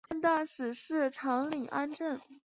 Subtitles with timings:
[0.09, 2.19] 现任大使是长岭安政。